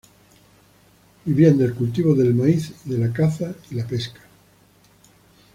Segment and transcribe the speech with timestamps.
[1.25, 4.21] Vivían del cultivo del maíz y de la caza y la pesca.